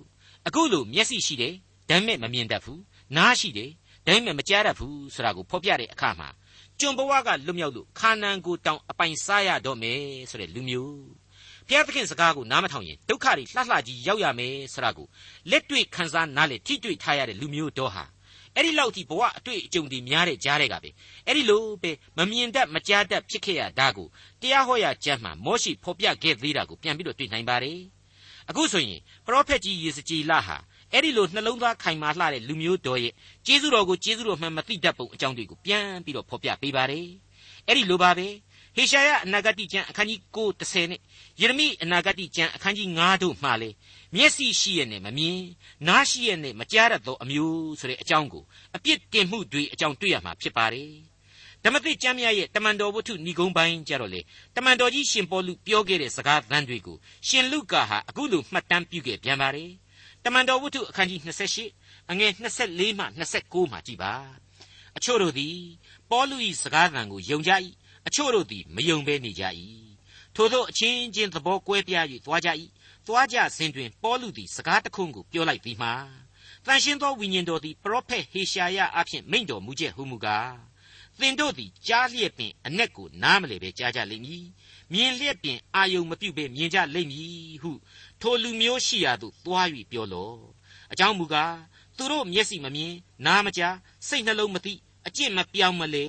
[0.47, 1.53] အခုလိုမျက်စိရှိတယ်
[1.89, 2.81] ဒါပေမဲ့မမြင်တတ်ဘူး
[3.17, 3.69] နားရှိတယ်
[4.05, 6.29] ဒါပေမဲ့မကြားတတ်ဘူးဆိုတာကိုဖော်ပြတဲ့အခါမှာ
[6.81, 10.99] ကျွန်ဘဝကလွတ်မြောက်လို့ခါနန်ကိုတောင်အပိုင်စားရတော့မယ်ဆိုတဲ့လူမျိုး
[11.67, 15.07] ဘုရားသခင်စကားကိုနားမထောင်ရင်ဒုက္ခတွေလှလှကြီးရောက်ရမယ်ဆိုတာကို
[15.51, 18.03] လက်တွေ့ခံစားနားလေထိတွေ့ထားရတဲ့လူမျိုးတော်ဟာ
[18.55, 20.89] အဲ့ဒီလောက်ထိဘဝအတွေ့အကြုံတွေများတဲ့ကြားတဲ့ကပဲ
[21.25, 24.07] အဲ့ဒီလိုပဲမမြင်တတ်မကြားတတ်ဖြစ်ခဲ့ရတာကို
[24.41, 27.79] တရားဟောရာကျမ်းမှာမောရှိဖော်ပြခဲ့သေးတာကိုပြန်ပြီးတော့တွေ့နိုင်ပါတယ်
[28.49, 30.57] အခုဆိုရင်ပရောဖက်ကြီးယေစကြည်လဟာ
[30.93, 33.13] အဲ့ဒီလိုနှလုံးသားခိုင်မာလှတဲ့လူမျိုးတော်ရဲ့
[33.45, 37.07] ကျေးဇူးတော်ကိုကျေးဇူးတော်မှန်မသိတတ်ပုံအကြောင်းတွေကိုပြန်ပြီးတော့ဖော်ပြပေးပါတယ်
[37.67, 38.27] အဲ့ဒီလိုပါပဲ
[38.75, 40.99] ဟေရှာယအနာဂတိကျမ်းအခန်းကြီး9 30နဲ့
[41.41, 43.75] ယေရမိအနာဂတိကျမ်းအခန်းကြီး9တို့မှလည်း
[44.15, 45.39] မျက်စိရှိရနဲ့မမြင်
[45.87, 48.43] နားရှိရနဲ့မကြားရသောအမျိုးဆိုတဲ့အကြောင်းကို
[48.75, 50.91] အပြစ်တင်မှုတွေအကြောင်းတွေ့ရမှာဖြစ်ပါတယ်
[51.63, 54.21] ဓမ္မသစ်ကျမ်းမြတ်ရဲ့တမန်တော်ဝတ္ထုဏီကုံပိုင်းကြတော့လေ
[54.55, 59.88] တမန်တော်ကြီးရှင်ပေါလုပြောခဲ့တဲ့စကားသံတွေကိုရှင်လုကာဟာအခုလိုမှတ်တမ်းပြုခဲ့ပြန်ပါတယ်တ
[60.33, 61.21] မန်တော်ဝတ္ထုအခန်းကြီး
[61.65, 63.05] 28အငယ်24မှ
[63.37, 64.13] 29မှာကြည်ပါ
[64.97, 65.57] အချို့တို့သည်
[66.09, 67.51] ပေါလု၏စကားသံကိုယုံကြ၏
[68.07, 69.43] အချို့တို့သည်မယုံဘဲနေကြ၏
[70.35, 72.49] ထို့သောအချင်းချင်းသဘောကွဲပြား၍သွားကြ၏
[73.07, 75.93] သွားကြစဉ်တွင်ပေါလုသည်စကားတခွန်းကိုပြောလိုက်သည်မှာ
[76.65, 80.53] တန်ရှင်းသောဝိညာဉ်တော်သည်ပရောဖက်ဟေရှာယအဖျင်မိန့်တော်မူချက်ဟုမူကား
[81.19, 84.45] သင်တို့သည်ကြားလျက်ပင်အ내ကိုနားမလဲပဲကြားကြလိမ့်မည်
[84.93, 87.71] မြင်လျက်ပင်အာယုံမပြုတ်ပဲမြင်ကြလိမ့်မည်ဟု
[88.21, 90.39] ထိုလူမျိုးရှိရာသို့သွား၍ပြောလော့
[90.91, 91.55] အကြောင်းမူကား
[91.97, 92.93] သူတို့မျက်စိမမြင်
[93.25, 93.75] နားမကြား
[94.07, 94.73] စိတ်နှလုံးမသိ
[95.07, 96.03] အကျင့်မပြောင်းမလဲ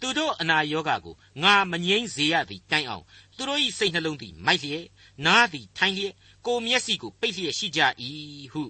[0.00, 3.04] သူတို့အနာရောဂါကိုငါမငြိမ့်စေရသည်တိုင်အောင်
[3.36, 4.84] သူတို့၏စိတ်နှလုံးသည်မိုက်လျက်
[5.26, 6.14] နားသည်ထိုင်လျက်
[6.46, 7.80] ကိုမျက်စိကိုပိတ်လျက်ရှိကြ၏
[8.52, 8.62] ဟု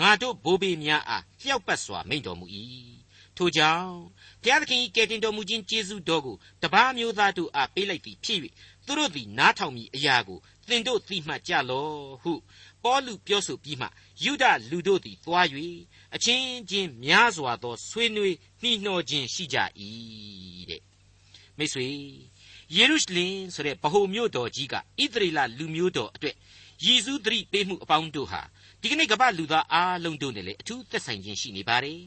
[0.00, 2.46] ငါတို့ဘိုးဘေးများအားလျှောက်ပတ်စွာမိန့်တော်မူ၏
[3.36, 3.92] ထိုကြောင့်
[4.42, 8.38] ဘုရားသခင်၏ကယ်တင်တော်မူခြင်းကျေးဇူးတော်ကိုတပားမျိုးသားတို့အားပေးလိုက်သည်ဖြစ်၍
[8.86, 12.32] သူတို့သည်နားထောင်မိအရာကို သင်တို့သိမှတ်ကြလော့ဟု
[12.82, 13.86] ပေါလုပြောဆိုပြီးမှ
[14.22, 15.46] ယူဒလူတို့သည်သွား၍
[16.14, 19.58] အချင်းချင်းများစွာသောဆွေးနွေးနှီးနှောခြင်းရှိကြ၏
[20.70, 20.82] တဲ့
[21.58, 21.86] မိတ်ဆွေ
[22.76, 24.78] ယေရုရှလင်ဆိုတဲ့ဗဟိုမြို့တော်ကြီးကဣ
[25.12, 26.36] သရေလလူမျိုးတော်အတွက်
[26.84, 28.42] ယေရှုသတိပေးမှုအပေါင်းတို့ဟာ
[28.80, 32.00] ဒီကနေ့ကမ္ဘာလူသားအားလုံးတို့နဲ့လည်းအထူးသက်ဆိုင်ခြင်းရှိနေပါတယ်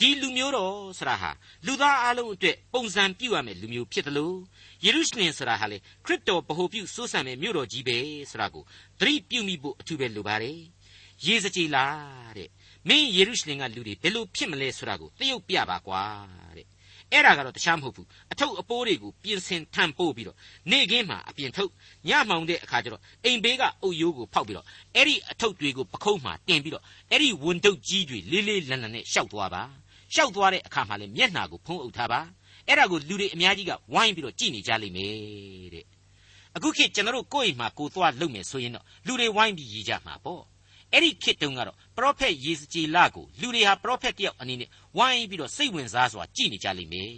[0.00, 1.30] ဒီလူမျိုးတော်ဆရာဟာ
[1.66, 4.36] လူသားအားလုံးအတွက်ပုံစံပြုရမယ်လူမျိုးဖြစ်တယ်လို့
[4.84, 7.96] ယေရုရှလင်ဆရာဟာလေခရစ်တော်ဗဟိုပြုစိုးစံမယ်မြို့တော်ကြီးပဲ
[8.30, 8.64] ဆိုတာကို
[9.00, 10.58] သတိပြုမိဖို့အထူးပဲလိုပါတယ်
[11.26, 12.48] ရေစကြည်လားတဲ့
[12.88, 16.02] မင်းယေရုရှလင်ကလူတွေဘယ်လိုဖြစ်မလဲဆိုတာကိုသရုပ်ပြပါကွာ
[16.56, 16.66] တဲ့
[17.12, 20.36] အဲ့ဒါကတော့တခြားမဟုတ်ဘူးအထုပ်အပိုးတွေကိုပြင်ဆင်ထမ်းပိုးပြီးတော့
[20.70, 21.70] နေ့ခင်းမှာအပြင်ထုတ်
[22.08, 24.66] ညမှောင်တဲ့အခါကျတော့အိမ်ဘေးကအုပ်ရိုးကိုဖောက်ပြီးတော့
[24.96, 29.62] အဲ့ဒီအထုပ်တွေကိုပခုံးမှာတင်ပြီးတော့အဲ့ဒီဝန်တုပ်ကြီးတွေလေးလေးလန်လန်နဲ့ရှောက်သွားပါ
[30.14, 32.20] ရှောက်သွားတဲ့အခါမှာလည်းမျက်နှာကိုဖုံးအုပ်ထားပါ
[32.66, 35.84] အဲ့ဒါကိုလူတွေအများကြီးကဝိုင်းပြီးတော့ကြည်နေကြလိမ့်မယ်တဲ့
[36.56, 40.42] အခုခေတ်ကျွန်တော်တို့ကိုယ့်အိမ်မှာကိုသွားလုပ်မယ်ဆိုရင်တော့လူတွေဝိုင်းပြီးရည်ကြမှာပေါ့
[40.92, 47.12] အဲ့ဒီခေတ်တုန်းကတော့ပရောဖက်ယေစကြည်လကိုလူတွေဟာပရောဖက်တယောက်အနေနဲ့ဝိုင်းပြီးတော့စိတ်ဝင်စားစွာကြည်နေကြလိမ့်မယ်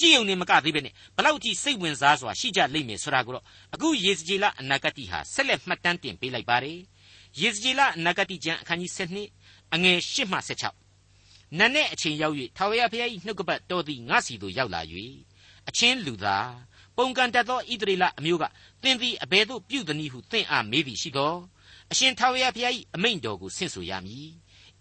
[0.00, 3.44] ကြည်ုံနေမကသေးပဲနဲ့ဘလောက်ထိစိတ်ဝင်စားစွာရှိကြလိမ့်မယ်ဆိုတာကိုတော့
[3.74, 6.78] အခုယေစကြည်လအနာဂတ်ဟာဆက်လက်မှတ်တမ်းတင်ပေးလိုက်ပါတယ်
[7.40, 8.92] ယေစကြည်လအနာဂတ်ကျမ်းအခန်းကြီး
[9.32, 10.87] 7အငယ်8မှ16
[11.56, 14.80] နတ်နဲ့အချိန်ရောက်၍ထာဝရဘုရား၏နှုတ်ကပတ်တော်သည်ငါစီသို့ရောက်လာ၍
[15.68, 16.50] အချင်းလူသား
[16.96, 18.44] ပုံကန်တတ်သောဣသရေလအမျိုးက
[18.82, 21.34] သင်သည်အဘယ်သို့ပြုသနည်းဟုသင်အားမေးသည်ရှိသော
[21.92, 24.28] အရှင်ထာဝရဘုရား၏အမိန့်တော်ကိုဆင့်ဆိုရမည်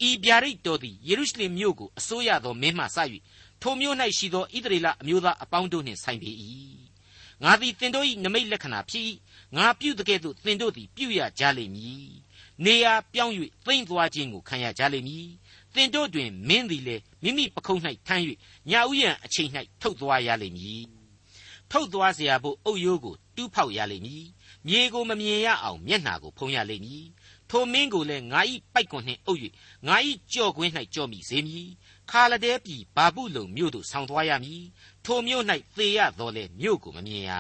[0.08, 2.98] ဤဗျာဒိတ်တော်သည်ယေရုရှလင်မြို့ကိုအစိုးရသောမင်းမှစ၍
[3.62, 6.32] ထိုမြို့၌ရှိသောဣသရေလအမျိုးသားအပေါင်းတို့နှင့်ဆိုင်ပေ၏
[7.44, 9.04] ငါသည်သင်တို့၏နမိတ်လက္ခဏာဖြစ်၏
[9.58, 12.08] ငါပြုတကဲ့သို့သင်တို့သည်ပြုရကြလိမ့်မည်
[12.66, 13.34] နေရာပြောင်း၍
[13.66, 15.28] သိမ့်သွားခြင်းကိုခံရကြလိမ့်မည်
[15.77, 18.23] သင်တို့တွင်မင်းသည်လည်းမိမိပခုံး၌ထမ်း၍
[18.71, 20.85] ညာဥယံအချိန်၌ထုတ်သွားရလိမ့်မည်
[21.71, 24.25] ထုတ်သွားเสียဖို့အုပ်ရိုးကိုတူးဖောက်ရလိမ့်မည်
[24.67, 27.05] မြေကိုမမြင်ရအောင်မျက်နှာကိုဖုံးရလိမ့်မည်
[27.51, 28.41] ထိုမင်းကိုလည်းငါ၏
[28.75, 29.41] ပိုက်ကွန်နှင့်အုပ်၍
[29.87, 29.97] ငါ၏
[30.33, 31.69] ကြော့ကွင်း၌ကြော့မိစေမည်
[32.11, 34.63] ခါလဒဲပြည်ဘာပုလုံမြို့သို့ဆောင်းသွားရမည်
[35.05, 35.45] ထိုမြို့၌
[35.77, 37.33] သေရတော်လဲမြို့ကိုမမြင်ရ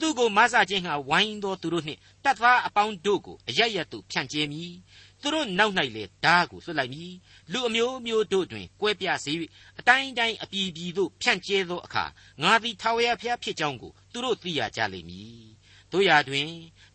[0.00, 4.72] သူကိုမဆခြင်းဟာဝိုင်းသောသူတို့နှင့်တတ်သားအပေါင်းတို့ကိုအရရတ်သို့ဖြန့်ကျဲမည်
[5.21, 7.13] သူတို့နောက်၌လေဓာကိုလွှတ်လိုက်မည်
[7.51, 9.31] လူအမျိုးမျိုးတို့တွင်ကွဲပြားစေ၍
[9.79, 12.05] အတိုင်းတိုင်းအပြည်ပြည်သို့ဖြန့်ကျဲသောအခါ
[12.43, 15.47] ငါသည်ထာဝရဘုရားဖြစ်ကြောင်းကိုသူတို့သိရကြလိမ့်မည်
[15.91, 16.49] တို့ရာတွင်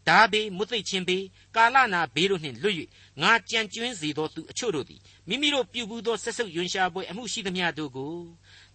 [0.09, 1.25] ဓာဘေးမွတ်သိပ်ခြင်းဘေး
[1.57, 2.77] ကာလနာဘေးတို့နှင့်လွတ်၍
[3.23, 8.15] ငါကြံကျွင်းစေသောသူအချို့တို့သည်မိမိတို့ပြုဘူးသောဆက်ဆုပ်ယွန်ရှာပွဲအမှုရှိသမျှတို့ကို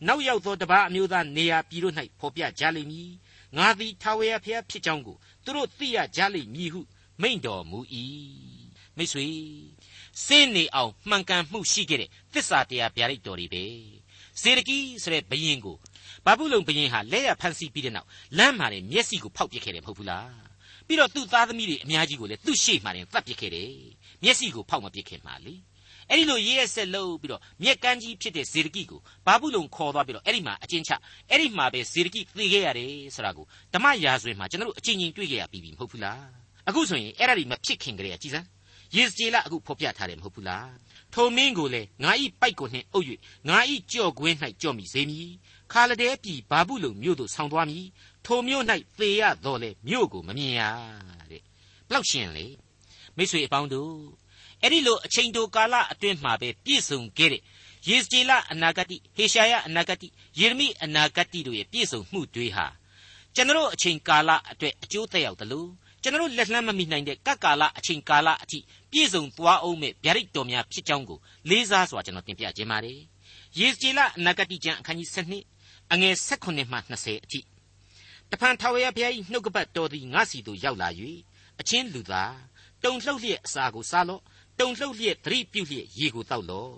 [0.08, 3.12] နောက်ရောက်သောတပါးအမျိုးသားနေရာပြည်တို့၌ဖော်ပြကြလိမ့်မည်
[3.58, 6.82] ငါသည်ထာဝရဘုရားဖြစ်ကြောင်းကိုသူတို့သိရကြလိမ့်မည်ဟု
[7.22, 7.80] မိန့်တော်မူ၏
[8.98, 9.26] မိတ်ဆွေ
[10.26, 13.64] စင်းနေအောင်မှန်ကန်မှုရှိခဲ့တဲ့သစ္စာတရားဗျာဒိတ်တော်တွေပဲ
[14.42, 15.76] စေတကီဆိုတဲ့ဘယင်ကို
[16.26, 18.08] ဘာဘူးလုံဘယင်ဟာလက်ရဖန်စီပြီးတဲ့နောက်
[18.38, 20.32] လမ်းမှာနေမျက်စိကိုဖောက်ပစ်ခဲ့တယ်မဟုတ်ဘူးလား
[20.88, 23.72] ပြီးတော့သူ့သားသမီးတွေအများကြီးကိုလည်းသူ့ရှေ့မှာတင်သတ်ပစ်ခဲ့တယ်
[24.24, 25.56] မျက်စိကိုဖောက်မပစ်ခင်မှာလေ
[26.10, 30.92] အဲ့ဒီလိုရေးရဆက်လို့ပြီးတော့မြက်ကန်းကြီးဖြစ်တဲ့ဇေဒကိကိုဘာဘူးလုံခေါ်သွားပြီးတော့အဲ့ဒီမှာအချင်းချ
[31.30, 36.22] အဲ့ဒီမှာပဲဇေဒကိသေခဲ့ရတယ်ဆိုတာကိုဓမ္မရာဇဝင်မှာကျွန်တော်တို့အချင်းချင်းတွေ့ခဲ့ရပြီးပြီမဟုတ်ဘူးလား
[36.68, 38.46] အခုဆိုရင်အဲ့ဒါတွေမဖြစ်ခင်ကလေးကကြည်စမ်း
[38.96, 40.72] ယေစကျေလအခုဖော်ပြထားတယ်မဟုတ်ဘူးလား
[41.14, 43.06] ထိုမင်းကိုလေငါဤပိုက်ကိုနှင့်အုပ်၍
[43.50, 45.30] ငါဤကြော့ကွင်း၌ကြော့မိစေမည်
[45.72, 47.86] ခါလဒဲပြည်ဘာဘူးလုံမြို့သို့ဆောင်းသွားမည်
[48.26, 48.64] ထိုမြို့၌
[49.00, 50.62] သေရတော်လေမြို့ကိုမမြင်ရ
[51.32, 51.42] တဲ့
[51.88, 52.46] ဘလောက်ရှင်လေ
[53.18, 53.94] မိတ်ဆွေအပေါင်းတို့
[54.62, 57.42] အဲ့ဒီလိုအချိန်တိုကာလအတွင်းမှာပဲပြည့်စုံခဲ့တဲ့
[57.88, 60.08] ယေစကျေလအနာဂတိဟေရှာယအနာဂတိ
[60.40, 62.66] ယေရမိအနာဂတိတို့ရဲ့ပြည့်စုံမှုတွေဟာ
[63.36, 65.70] ကျွန်တော်အချိန်ကာလအတွက်အကျိုးသက်ရောက်တယ်လို့
[66.08, 68.60] ကျွန်တော်လက်လှမ်းမမိနိုင်တဲ့ကပ်ကာလအချိန်ကာလအထိ
[68.92, 73.00] ပြည့်စုံသွားအောင်မဲ့ဗျာဒိတ်တော်များဖြစ်ကြောင်းကိုလေးစားစွာကျွန်တော်တင်ပြခြင်းပါတယ်
[73.60, 75.10] ယေစကျေလအနာဂတိကျမ်းအခန်းကြီး
[75.52, 77.40] 7အငယ်16မှ20အထိ
[78.32, 80.90] တဖန်ထာဝရဘုရား၏နှုတ်ကပတ်တော်သည်ငါစီသို့ရောက်လာ၍
[81.60, 82.36] အချင်းလူသား
[82.84, 84.22] တုံလှုပ်လျက်အစာကိုစားလော့
[84.60, 86.74] တုံလှုပ်လျက်သတိပြုလျက်ရေကိုတောက်လော့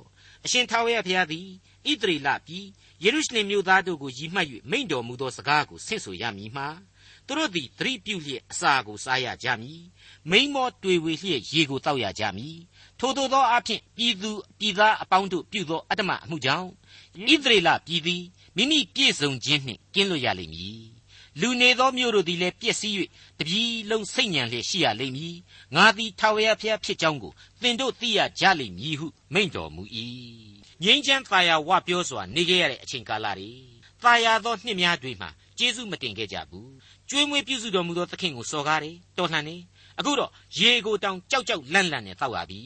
[0.46, 1.48] အရှင်ထာဝရဘုရားသည်
[1.90, 2.66] ဣသရေလပြည်
[3.04, 6.68] ယေရုရှလင်မြို့သားတို့ကိုယီမှတ်၍မိန့်တော်မူသောစကားကိုဆင့်ဆိုရမည်မှာ
[7.30, 9.82] သူတို့သည်သတိပြုလျက်အစာကိုစားရကြမည်
[10.30, 12.58] မိန်မောတွေ့ဝေလျက်ရေကိုတောက်ရကြမည်
[13.00, 16.70] ထို့သောသောအဖြစ်ပြည်သူပြည်သားအပေါင်းတို့ပြုသောအတ္တမအမှုကြောင့်
[17.28, 18.24] ဣသရေလပြည်သည်
[18.56, 20.82] မိမိပြည့်စုံခြင်းနှင့်ကင်းလွတ်ရလိမ့်မည်
[21.40, 22.94] လူနေသောမြို့တို့သည်လည်းပျက်စီး၍
[23.40, 25.36] တပြည်လုံးစိတ်ညံလျက်ရှိရလိမ့်မည်
[25.76, 29.84] ငါသည်ထာဝရဘုရားဖြစ်ကြောင်းကိုသင်တို့သိရကြလိမ့်မည်ဟုမိန့်တော်မူ၏
[30.84, 33.52] ငြိမ်းချမ်းသာယာဝပြောစွာနေခဲ့ရတဲ့အချိန်ကာလတွေ
[34.04, 36.70] သာယာသောနှစ်များတွေမှာကျေးဇူးမတင်ခဲ့ကြဘူး
[37.10, 39.62] ကျွေးမွေးပြုစုတော်မူသောသခင်ကိုစော်ကားတယ်တော်လှန်တယ်
[40.00, 42.62] အခုတော့ရေကိုတောင်ကြောက်ကြောက်လန့်လန့်နဲ့တောက်ရပြီ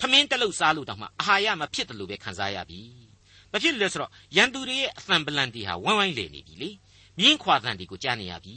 [0.00, 2.80] ထမင်းတလုတ်စားလို့တောင်မှအာဟာရမဖြစ်တယ်လို့ပဲခံစားရပြီ
[3.52, 6.70] မဖြစ်လို့လဲဆိုတော့ရန်သူတွေရဲ့အသံပလန်တီဟာဝမ်းဝိုင်းလေနေပြီလေ
[7.18, 8.56] မြင်းခွာသံတွေကိုကြားနေရပြီ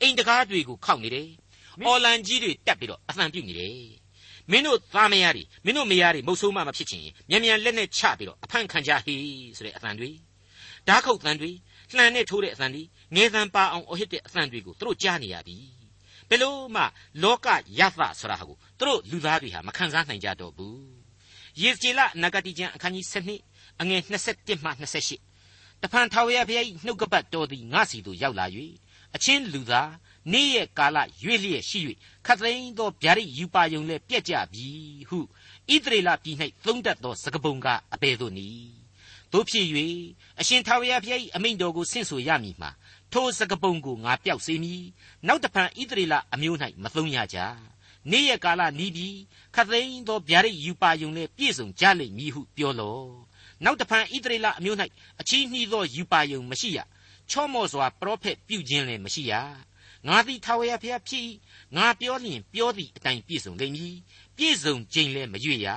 [0.00, 1.28] အိမ်တကားတွေကိုခောက်နေတယ်
[1.84, 3.78] အော်လန်ကြီးတွေတက်ပြီးတော့အသံပြုတ်နေတယ်
[4.50, 9.22] မင်းတို့သားမယားတွေမင်းတို့မယားတွေမုတ်ဆိုးမှမဖြစ်ချင်မြန်မြန်လက်နဲ့ချပြီးတော့အဖန့်ခံကြဟေး
[9.56, 10.10] ဆိုတဲ့အသံတွေ
[10.88, 11.50] ဓာတ်ခုတ်သံတွေ
[11.96, 12.82] လှန်နဲ့ထိုးတဲ့အသံတွေ
[13.14, 15.56] ငယ်သံပါအောင်အဟစ်တဲ့အသံတွေကိုသူတို့ကြားနေရပြီ
[16.28, 16.82] ဘယ်လို့မှ
[17.22, 17.46] လောက
[17.78, 20.80] ယသဆိုတာဟာကိုသူတို့လူသားတွေဟာမခံစားနိုင်ကြတော့ဘူး
[21.60, 23.06] ယေဇေလနဂတိကျမ်းအခန်းကြီး
[23.42, 24.70] 7အငယ်27မှ
[25.26, 28.46] 28တဖန်ထာဝရဘုရား၏နှုတ်ကပတ်တော်သည်ငါစီသို့ရောက်လာ၍
[29.14, 29.90] အချင်းလူသား
[30.32, 31.78] နေ့ရက်ကာလရွေ့လျက်ရှိ၍
[32.26, 34.68] ခတ်သိမ်းသောဗျာဒိတ်ယူပါယုံလဲပြက်ကြပြီ
[35.08, 38.80] ဟုဣသရေလပြည်၌သုံးတတ်သောစကပုံကအဘယ်သို့နည်း
[39.32, 39.66] တို့ဖြစ်၍
[40.40, 42.70] အရှင်ထာဝရဘုရား၏အမိန့်တော်ကိုဆင့်ဆိုရမည်မှာ
[43.12, 44.82] ထိုစကပုံကိုငါပျောက်စေမည်
[45.26, 47.38] နောက်တဖန်ဣသရေလအမျိုး၌မသုံးရကြ
[48.10, 49.18] နေ့ရက်ကာလနီးပြီး
[49.54, 53.00] ခတ်သိမ်းသောဗျာဒိတ်ယူပါယုံလဲပြည့်စုံကြလိမ့်မည်ဟုပြောလော
[53.64, 54.78] နောက်တဖန်ဣသရေလအမျိုး၌
[55.20, 56.78] အချီးနှီးသောယူပါယုံမရှိရ
[57.30, 59.34] ချော့မော့စွာပရောဖက်ပြုခြင်းလည်းမရှိရ
[60.06, 61.28] ငါသည်ထာဝရဘုရားဖြစ်
[61.76, 63.94] ငါပြောလျင်ပြောသည့်အတိုင်းပြည့်စုံလိမ့်မည်
[64.36, 65.68] ပြည့်စုံခြင်းလည်းမရွေ့ရ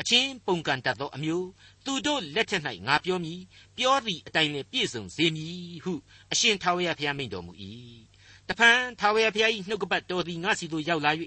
[0.00, 1.46] အချင်းပုန်ကန်တတ်သောအမျိုး
[1.84, 3.40] သူတို့လက်ထက်၌ငါပြောမည်
[3.76, 5.92] ပြောသည့်အတိုင်းလည်းပြည့်စုံစေမည်ဟု
[6.32, 7.52] အရှင်ထာဝရဘုရားမိန့်တော်မူ၏
[8.48, 11.12] တဖန်ထာဝရဘုရား၏နှုတ်ကပတ်တော်သည်ငါစီသို့ရောက်လာ၍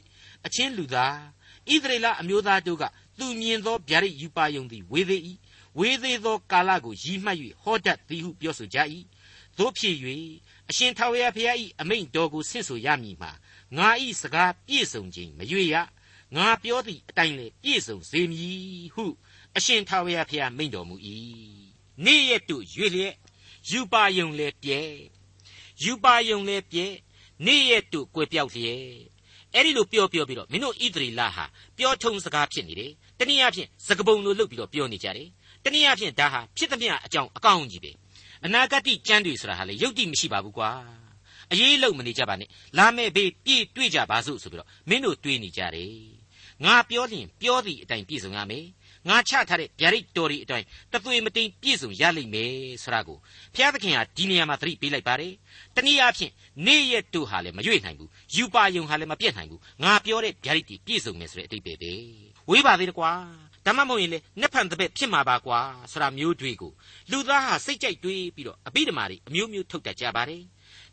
[0.45, 1.15] အချင်းလူသား
[1.71, 2.83] ဣသရေလအမျိုးသားတို့က
[3.19, 5.21] သူမြင်သောဗျာဒိတ်ယူပါယုံသည်ဝေသေး၏
[5.79, 8.77] ဝေသေးသောကာလကိုရည်မှတ်၍ဟောတတ်သည်ဟုပြောဆိုကြ၏
[9.57, 9.95] တို့ဖြစ်၍
[10.69, 13.31] အရှင်ထာဝရဘုရား၏အမိန့်တော်ကိုဆင့်ဆိုရမည်မှာ
[13.77, 13.89] ငါ၏
[14.21, 15.75] စကားပြည့်စုံခြင်းမရွေ့ရ
[16.35, 19.05] ငါပြောသည့်အတိုင်းလေပြည့်စုံစေမည်ဟု
[19.57, 20.95] အရှင်ထာဝရဘုရားမိန့်တော်မူ၏
[22.05, 23.15] နေ့ရက်တို့ရွေ့လျက်
[23.69, 24.79] ယူပါယုံလေပြဲ
[25.83, 26.85] ယူပါယုံလေပြဲ
[27.45, 28.83] နေ့ရက်တို့ကွယ်ပြောက်လျက်
[29.53, 31.45] အဲ့ဒီလိုပြောပြောပြီးတော့မင်းတို့ဣသရေလဟာ
[31.77, 35.29] ပြောထုံစကားဖြစ်နေတယ်တနည်းအားဖြင့်စကပုံလိုလုပ်ပြီးတော့ပြောနေကြတယ်
[35.63, 37.91] တနည်းအားဖြင့်ဒါဟာဖြစ်သမျှအကြောင်းအကောင်းကြီးပဲ
[38.45, 40.71] အနာဂတ်ကြမ်းတွေဆိုတာဟာလေယုတ်တိမရှိပါဘူးကွာ
[41.51, 45.95] အရေးလုံးမနေကြပါနဲ့လာမဲ့ဘေးပြည့်တွေ့ကြပါစို့ဆိုပြီးတော့မင်းတို့တွေးနေကြတယ်
[46.65, 48.65] ငါပြောရင်ပြောသည့်အတိုင်းပြည့်စုံရမယ်
[49.09, 53.17] ငါချထားတဲ့ဗျာဒိတ်တော်ဒီအတိုင်းတသွေမတိန်ပြည့်စုံရလိမ့်မယ်ဆိုတာကို
[53.53, 55.33] ဘုရားသခင်ဟာဒီနေရာမှာသတိပေးလိုက်ပါတယ်
[55.75, 56.31] တနည်းအားဖြင့်
[56.65, 61.93] နေ့ရက်တို့ဟာလည်းမရွေ့နိုင်ဘူးယူပါယုံဟာလည်းမပြတ်နိုင်ဘူးငါပြောတဲ့ဗျာဒိတ်ပြည့်စုံမယ်ဆိုတဲ့အတိတ်ပဲပဲ
[62.49, 63.11] ဝေးပါသေးတယ်ကွာ
[63.65, 65.59] ဒါမှမဟုတ်ရင်လေနှစ်ဖန်တစ်ပက်ဖြစ်မှာပါကွာ
[65.91, 66.71] ဆိုတာမျိုးတွေကို
[67.11, 70.43] လူသားဟာစိတ်ကြိုက်တွေးပြီးတော့အပိဓမ္မာတွေအမျိုးမျိုးထုတ်တတ်ကြပါတယ်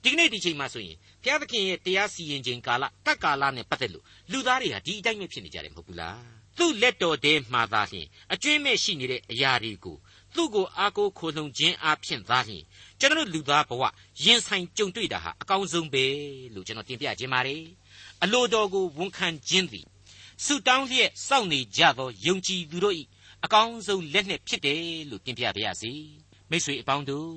[0.02, 6.20] ဒီကနေ့ဒီချိန်မှာဆိုရင်ဘုရားသခင်ရဲ့တရားစီရင်ခြင်းကာလကတ်ကာလနဲ့ပတ်သက်လို့လူသားတွေဟာဒီအတိုင်းပဲဖြစ်နေကြတယ်မဟုတ်ဘူးလား
[6.56, 9.96] သူ့လက်တော်ထဲမှာသာလျှင်အကျွင်းမဲ့ရှိနေတဲ့အရာတွေကို
[10.34, 12.64] သူ့ကိုအားကိုးခိုလှုံခြင်းအဖြစ်သာလျှင်
[13.00, 13.82] ကျွန်တော်လူသားဘဝ
[14.24, 16.04] ရင်ဆိုင်ကြုံတွေ့တာဟာအကောင်းဆုံးပဲ
[16.54, 17.62] လို့ကျွန်တော်တင်ပြခြင်းပါတယ်
[18.22, 19.86] အလိုတော်ကိုဝန်ခံခြင်းသည်
[20.44, 22.94] ဆုတောင်းလျက်စောင့်နေကြသောယုံကြည်သူတို့၏
[23.44, 25.92] အကောင်းဆုံးလက်နှင့်ဖြစ်တယ်လို့ပြင်ပြပါရစေ
[26.50, 27.32] မိတ်ဆွေအပေါင်းတို့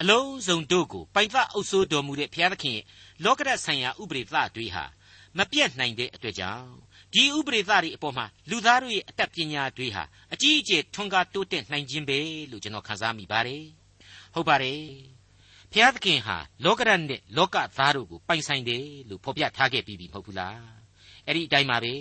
[0.00, 2.84] အလုံးစုံတို့ကိုပိုင်သအုပ်ဆိုးတော်မူတဲ့ဘုရားသခင်ရဲ့
[3.24, 4.84] လောကရဆိုင်ရာဥပရိသတွေဟာ
[5.38, 6.68] မပြတ်နိုင်တဲ့အတွက်ကြောင့်
[7.14, 12.18] ဒီဥပရိသတွေအပေါ်မှာလူသားတို့ရဲ့အတတ်ပညာတွေဟာအကြီးအကျယ်ထွန်းကားတိုးတက်နိုင်ခြင်းပဲ
[12.50, 13.64] လို့ကျွန်တော်ခန်းစားမိပါတယ်
[14.34, 14.82] ဟုတ်ပါတယ်
[15.72, 20.60] ဘုရားသခင်ဟာလောကရနဲ့လောကသားတို့ကိုပိုင်ဆိုင်တယ်လို့ဖော်ပြထားခဲ့ပြီးပြီမဟုတ်ဘူးလား
[21.26, 21.94] အဲ့ဒီအတိုင်းပါပဲ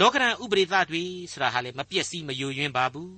[0.00, 3.14] လောကရန်ဥပရိသတွေဆိုတာဟာလေမပြည့်စည်မယိုယွင်းပါဘူး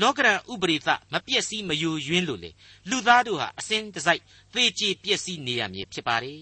[0.00, 2.50] လောကရန်ဥပရိသမပြည့်စည်မယိုယွင်းလို့လေ
[2.90, 4.22] လူသားတို့ဟာအစင်းတစိုက်
[4.54, 6.40] သေချေပြည့်စည်နေရမည်ဖြစ်ပါတယ်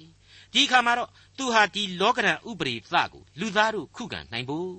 [0.55, 4.75] ဒီခါမှာတော့သူဟာဒီလောကရန်ဥပရိသကိုလူသားတို့ခုခံနိုင်ဖို့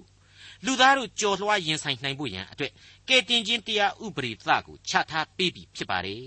[0.65, 2.71] လူသားတို့ကြော်လွှားရင်ဆိုင်နိုင်ဖို့ရန်အတွက်
[3.09, 6.21] ကဲတင်ချင်းတရားဥပရိသကိုချထားပေးပြီးဖြစ်ပါတယ်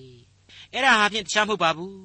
[0.72, 1.98] အဲ့ဒါဟာဖြင့်တခြားမဟုတ်ပါဘူး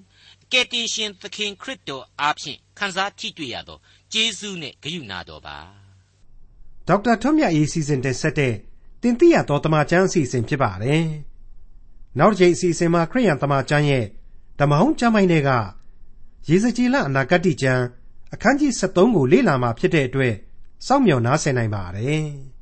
[0.52, 3.78] ကယ်တင်ရှင်သခင်ခရစ်တော်အားဖြင့်ခံစားထိတွေ့ရသော
[4.14, 5.58] ကျေးဇူးနဲ့ဂရုဏာတော်ပါ
[6.88, 8.54] ဒေါက်တာထွန်းမြတ်ရေးစီစဉ်တင်ဆက်တဲ့
[9.02, 11.06] တင်ပြတော်တမချန်းအစီအစဉ်ဖြစ်ပါတယ်။
[12.20, 14.06] နောက်တစ်ချိန်အစီအစဉ်မှာခရိယံတမချန်းရဲ့
[14.60, 15.50] ဓမ္မဟောင်းကျမ်းပိုင်းတွေက
[16.50, 17.84] ရေစကြည်လအနာဂတ်ကျမ်း
[18.34, 20.34] အခန်းကြီး73ကိုလေ့လာမှာဖြစ်တဲ့အတွက်
[20.88, 22.28] စောင့်မျှော်နားဆင်နိုင်ပါတယ်။